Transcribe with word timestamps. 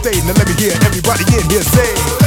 stage. 0.00 0.24
Now 0.24 0.32
let 0.32 0.48
me 0.48 0.54
hear 0.54 0.72
everybody 0.82 1.24
in 1.36 1.48
here 1.50 1.62
say. 1.62 2.19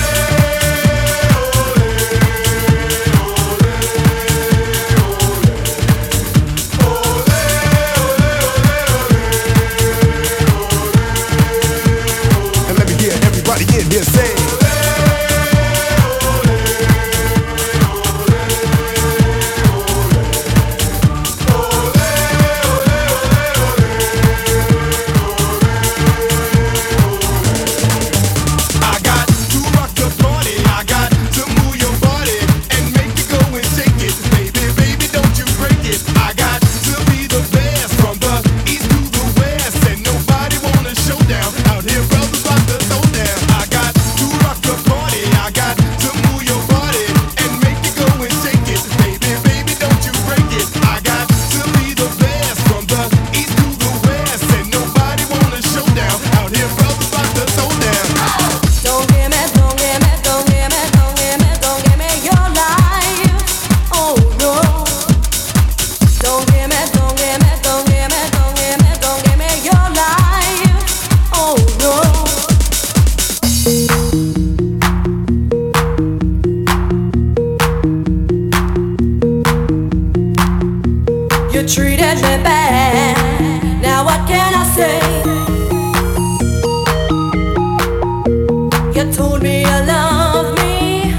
You 88.96 89.12
told 89.12 89.44
me 89.44 89.62
you 89.62 89.86
love 89.86 90.58
me, 90.58 91.12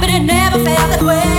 but 0.00 0.10
it 0.10 0.24
never 0.24 0.58
felt 0.64 0.90
that 0.90 1.02
way. 1.02 1.37